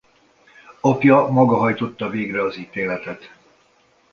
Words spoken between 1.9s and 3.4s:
végre az ítéletet.